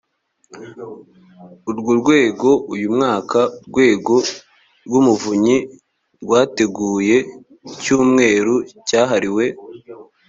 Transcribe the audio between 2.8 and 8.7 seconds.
mwaka urwego rw umuvunyi rwateguye icyumweru